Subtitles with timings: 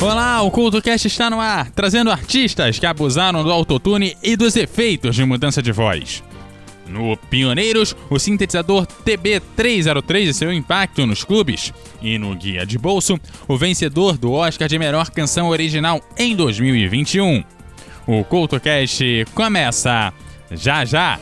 [0.00, 5.16] Olá, o CultoCast está no ar, trazendo artistas que abusaram do autotune e dos efeitos
[5.16, 6.22] de mudança de voz.
[6.86, 11.72] No Pioneiros, o sintetizador TB303 e seu impacto nos clubes.
[12.00, 13.18] E no Guia de Bolso,
[13.48, 17.42] o vencedor do Oscar de Melhor Canção Original em 2021.
[18.06, 20.12] O CultoCast começa
[20.52, 21.18] já já!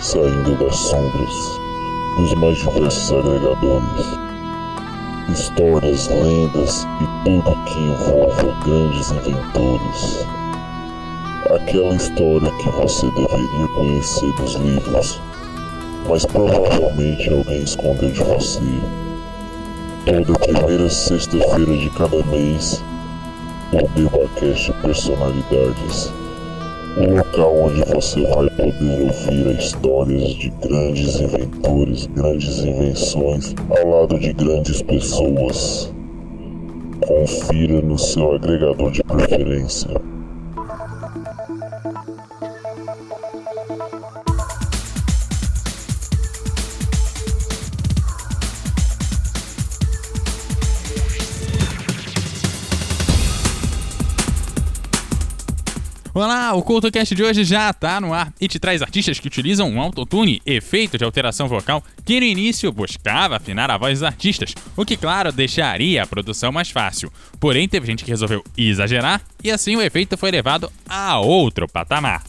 [0.00, 1.58] Saindo das sombras
[2.16, 4.18] dos mais diversos agregadores.
[5.28, 10.26] Histórias, lendas e tudo que envolva grandes inventores.
[11.54, 15.20] Aquela história que você deveria conhecer dos livros,
[16.08, 18.60] mas provavelmente alguém escondeu de você.
[20.06, 22.82] Toda primeira sexta-feira de cada mês,
[23.72, 26.12] o Debacast Personalidades
[26.98, 34.18] um local onde você vai poder ouvir histórias de grandes inventores, grandes invenções, ao lado
[34.18, 35.94] de grandes pessoas.
[37.06, 40.07] Confira no seu agregador de preferência.
[56.58, 59.80] O CultoCast de hoje já tá no ar e te traz artistas que utilizam um
[59.80, 64.84] autotune, efeito de alteração vocal, que no início buscava afinar a voz dos artistas, o
[64.84, 67.12] que, claro, deixaria a produção mais fácil.
[67.38, 72.24] Porém, teve gente que resolveu exagerar e assim o efeito foi levado a outro patamar.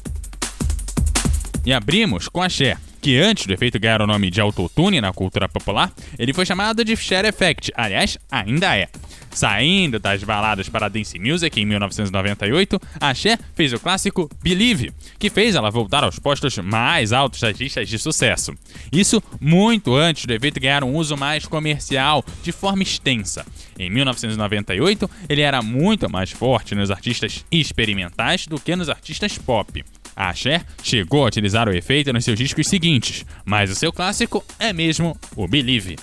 [1.65, 5.13] E abrimos com a Cher, que antes do efeito ganhar o nome de autotune na
[5.13, 8.87] cultura popular, ele foi chamado de Cher Effect, aliás, ainda é.
[9.31, 15.29] Saindo das baladas para dance music em 1998, a Cher fez o clássico Believe, que
[15.29, 18.53] fez ela voltar aos postos mais altos das listas de sucesso.
[18.91, 23.45] Isso muito antes do efeito ganhar um uso mais comercial, de forma extensa.
[23.77, 29.83] Em 1998, ele era muito mais forte nos artistas experimentais do que nos artistas pop.
[30.15, 34.43] A Cher chegou a utilizar o efeito nos seus discos seguintes, mas o seu clássico
[34.59, 35.95] é mesmo o Believe.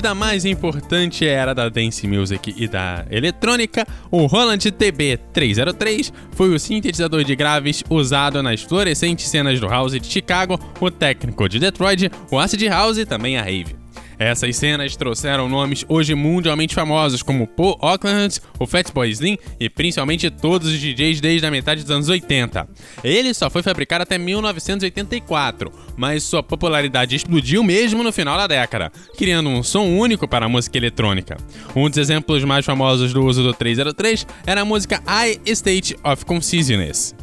[0.00, 6.58] Da mais importante era da dance music e da eletrônica, o Roland TB303 foi o
[6.58, 12.10] sintetizador de graves usado nas florescentes cenas do house de Chicago, o técnico de Detroit,
[12.30, 13.79] o acid house e também a rave.
[14.20, 20.28] Essas cenas trouxeram nomes hoje mundialmente famosos como Paul Oakland, o Fatboy Slim e principalmente
[20.28, 22.68] todos os DJs desde a metade dos anos 80.
[23.02, 28.92] Ele só foi fabricado até 1984, mas sua popularidade explodiu mesmo no final da década,
[29.16, 31.38] criando um som único para a música eletrônica.
[31.74, 36.26] Um dos exemplos mais famosos do uso do 303 era a música I State of
[36.26, 37.14] Consciousness.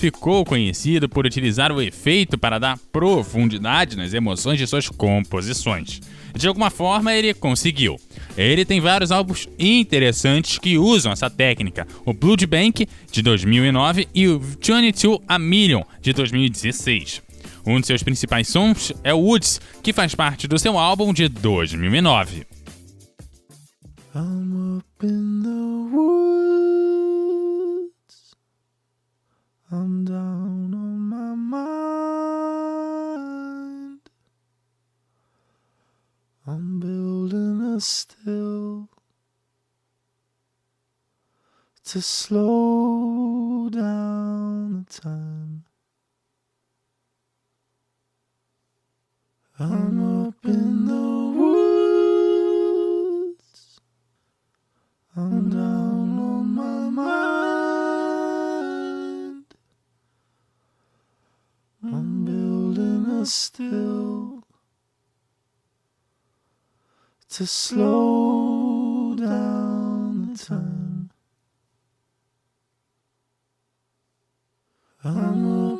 [0.00, 6.00] Ficou conhecido por utilizar o efeito para dar profundidade nas emoções de suas composições.
[6.34, 7.96] De alguma forma, ele conseguiu.
[8.34, 14.26] Ele tem vários álbuns interessantes que usam essa técnica: o Blood Bank, de 2009, e
[14.26, 17.22] o 22 A Million, de 2016.
[17.66, 21.28] Um de seus principais sons é o Woods, que faz parte do seu álbum de
[21.28, 22.46] 2009.
[24.14, 27.09] I'm up in the woods.
[29.72, 32.80] I'm down on my mind.
[36.44, 38.88] I'm building a still
[41.84, 45.64] to slow down the time.
[49.56, 51.38] I'm up in the
[53.28, 53.80] woods.
[55.14, 57.49] I'm down on my mind.
[61.82, 64.44] I'm building a still
[67.30, 71.10] to slow down the time.
[75.02, 75.79] I'm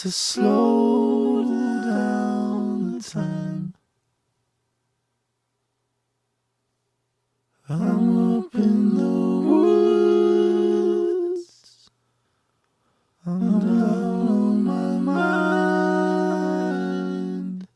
[0.00, 1.44] to slow
[1.84, 3.74] down time.
[7.68, 9.10] I'm up in the
[9.50, 11.42] woods.
[13.26, 17.68] I'm down on my mind.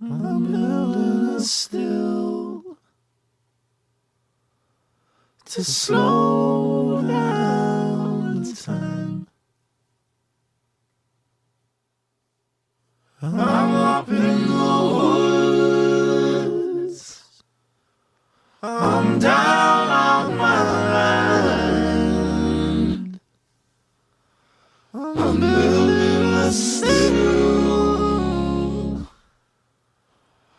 [0.00, 2.78] I'm building a still
[5.44, 6.27] to slow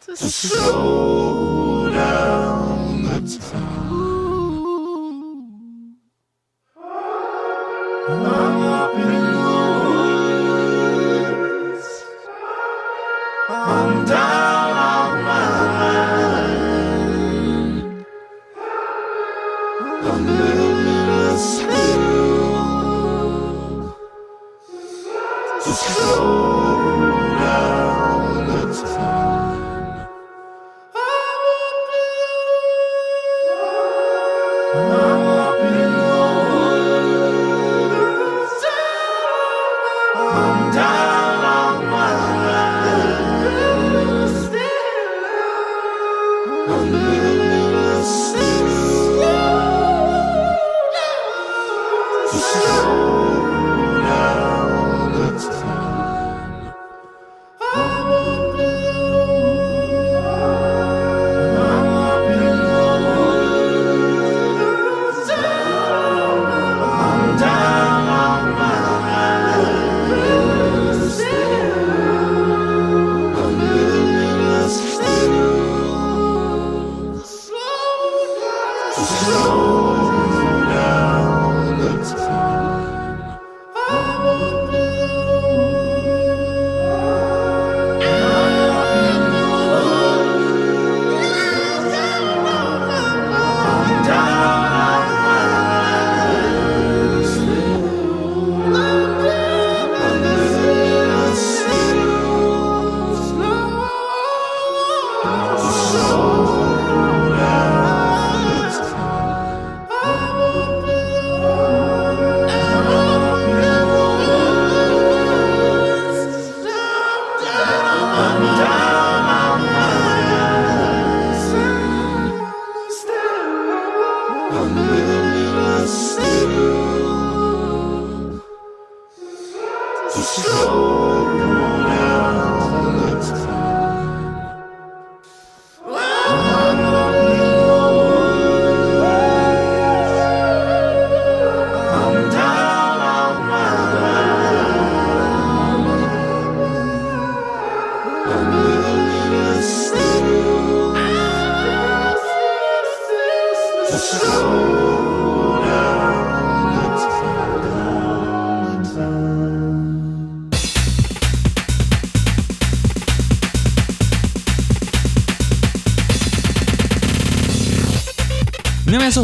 [0.05, 1.48] 这是 So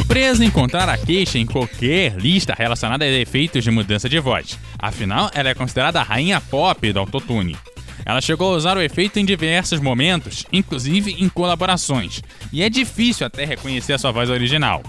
[0.06, 4.60] surpresa encontrar a queixa em qualquer lista relacionada a efeitos de mudança de voz.
[4.78, 7.58] Afinal, ela é considerada a rainha pop do autotune.
[8.06, 12.22] Ela chegou a usar o efeito em diversos momentos, inclusive em colaborações,
[12.54, 14.84] e é difícil até reconhecer a sua voz original.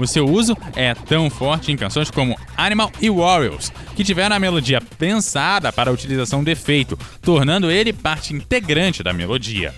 [0.00, 4.40] O seu uso é tão forte em canções como Animal e Warriors, que tiveram a
[4.40, 9.72] melodia pensada para a utilização do efeito, tornando ele parte integrante da melodia.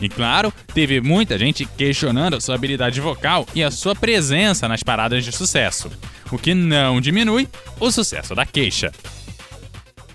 [0.00, 5.24] E claro, teve muita gente questionando sua habilidade vocal e a sua presença nas paradas
[5.24, 5.90] de sucesso,
[6.32, 8.90] o que não diminui o sucesso da queixa.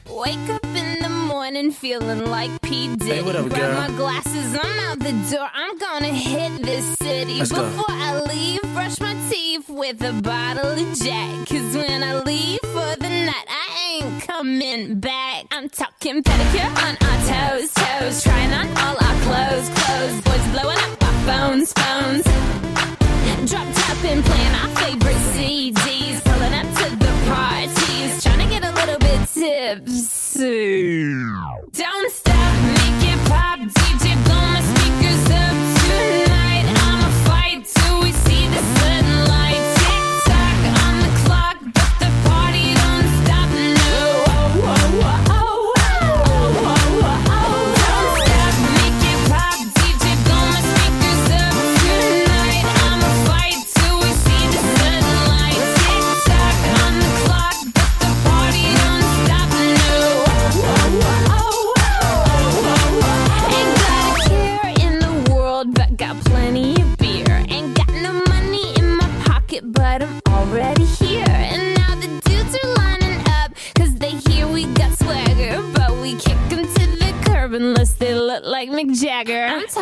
[0.10, 2.88] Wake up in the morning feeling like P.
[2.96, 3.12] Diddy.
[3.12, 3.82] Hey, what up, Grab girl?
[3.82, 5.50] my glasses, I'm out the door.
[5.54, 7.40] I'm gonna hit this city.
[7.40, 7.86] Let's Before go.
[7.90, 11.48] I leave, brush my teeth with a bottle of Jack.
[11.50, 13.35] Cause when I leave for the night,
[14.38, 15.46] coming back.
[15.52, 18.24] I'm talking pedicure on our toes, toes.
[18.24, 20.22] Trying on all our clothes, clothes.
[20.26, 22.24] Boys blowing up our phones, phones.
[23.50, 26.22] Drop top and playing our favorite CDs.
[26.26, 28.24] Pulling up to the parties.
[28.24, 31.14] Trying to get a little bit tipsy.
[31.72, 32.75] Don't stop, make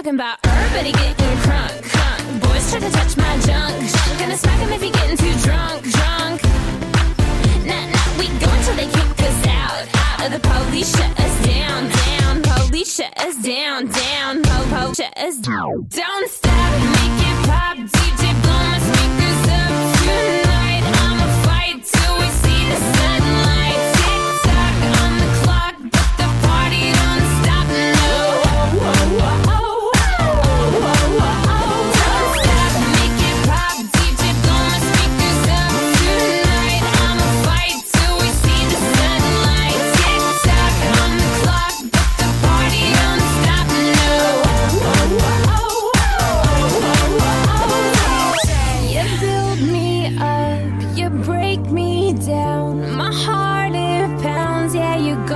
[0.04, 0.43] talking about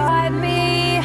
[0.08, 1.02] got me.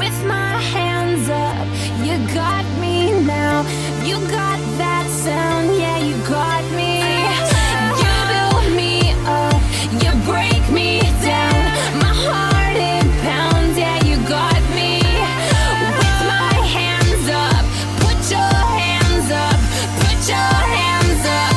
[0.00, 1.66] With my hands up,
[2.04, 3.62] you got me now.
[4.08, 6.94] You got that sound, yeah, you got me.
[8.02, 8.94] You build me
[9.42, 9.62] up,
[10.02, 10.90] you break me
[11.22, 11.62] down.
[12.02, 14.92] My heart it pounds, yeah, you got me.
[16.00, 17.64] With my hands up,
[18.02, 19.58] put your hands up,
[20.02, 21.54] put your hands up.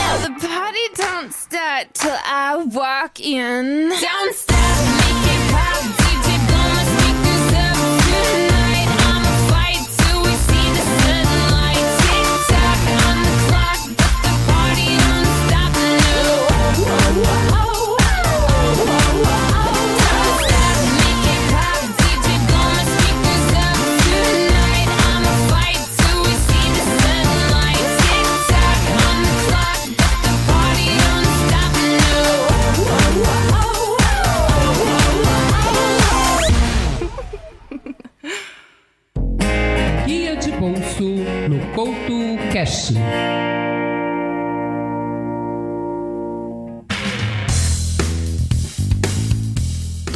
[0.00, 3.90] Now the party don't start till I walk in.
[4.08, 4.34] Don't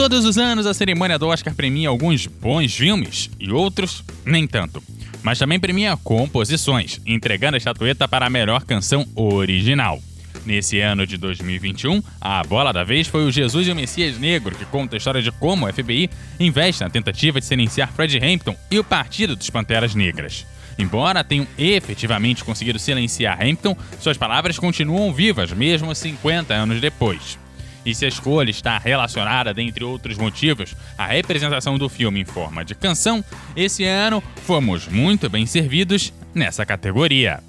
[0.02, 4.82] Todos os anos, a cerimônia do Oscar premia alguns bons filmes e outros nem tanto.
[5.22, 10.02] Mas também premia composições, entregando a estatueta para a melhor canção original.
[10.44, 14.56] Nesse ano de 2021, a bola da vez foi o Jesus e o Messias Negro,
[14.56, 16.10] que conta a história de como o FBI
[16.40, 20.44] investe na tentativa de silenciar Fred Hampton e o Partido dos Panteras Negras.
[20.76, 27.40] Embora tenham efetivamente conseguido silenciar Hampton, suas palavras continuam vivas mesmo 50 anos depois.
[27.84, 32.64] E se a escolha está relacionada, dentre outros motivos, à representação do filme em forma
[32.64, 33.24] de canção,
[33.56, 37.42] esse ano fomos muito bem servidos nessa categoria.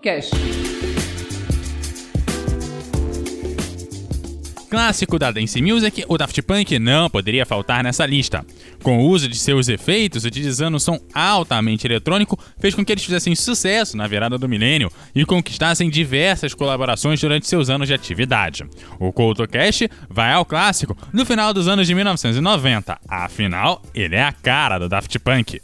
[0.00, 0.30] CoutoCast.
[4.70, 8.46] Clássico da Dance Music, o Daft Punk não poderia faltar nessa lista.
[8.84, 13.04] Com o uso de seus efeitos, utilizando um som altamente eletrônico, fez com que eles
[13.04, 18.64] fizessem sucesso na virada do milênio e conquistassem diversas colaborações durante seus anos de atividade.
[19.00, 24.32] O CoutoCast vai ao clássico no final dos anos de 1990, afinal, ele é a
[24.32, 25.60] cara do Daft Punk.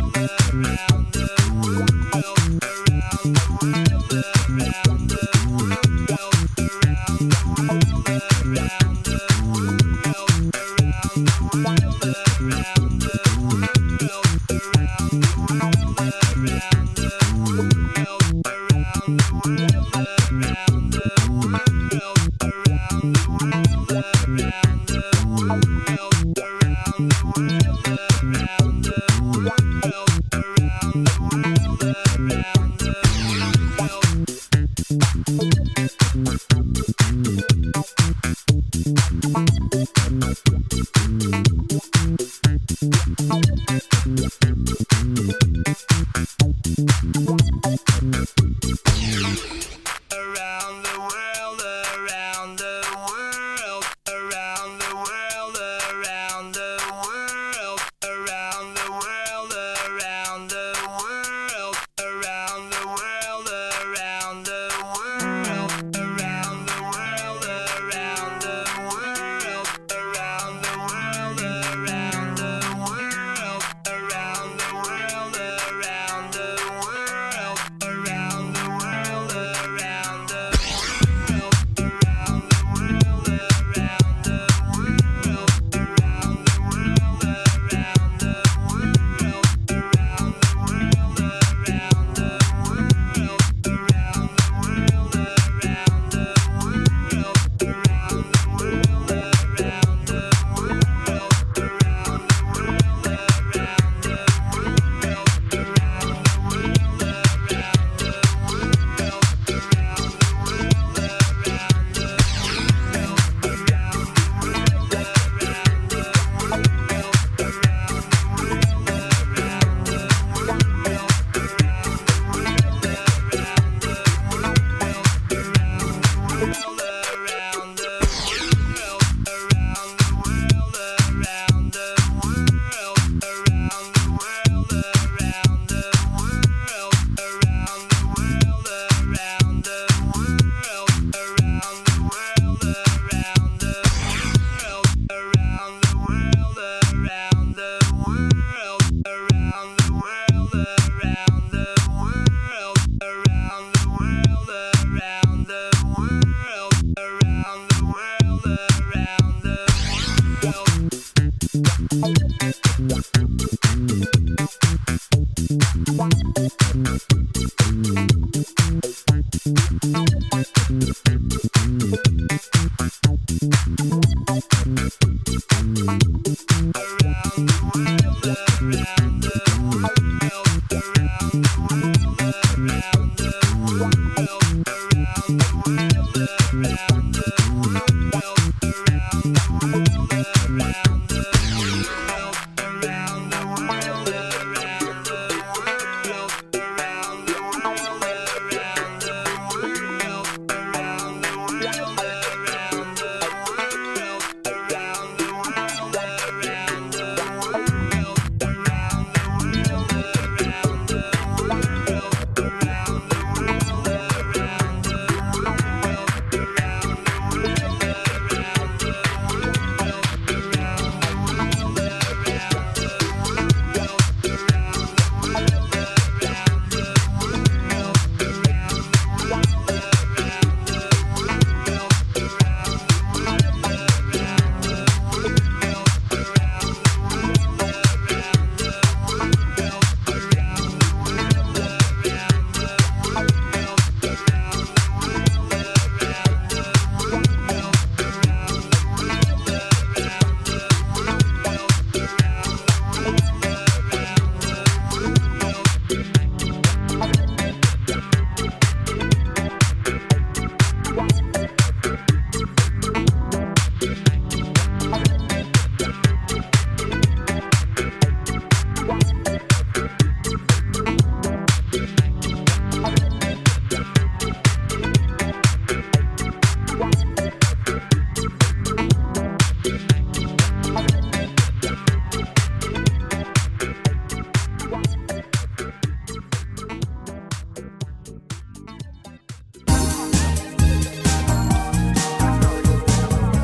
[0.00, 1.28] around the
[1.62, 1.99] world.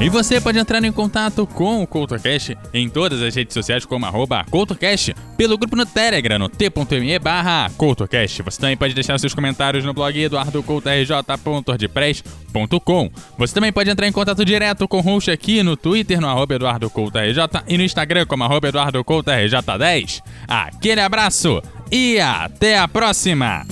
[0.06, 4.06] E você pode entrar em contato com o CoutoCast em todas as redes sociais como
[4.06, 8.40] arroba CoutoCast, pelo grupo no Telegram, no t.me barra CoutoCast.
[8.42, 13.10] Você também pode deixar seus comentários no blog eduardocoutorj.ordpress.com.
[13.36, 16.54] Você também pode entrar em contato direto com o host aqui no Twitter, no arroba
[16.54, 20.22] EduardoCoutoRJ e no Instagram como arroba EduardoCoutoRJ10.
[20.46, 23.66] Aquele abraço e até a próxima!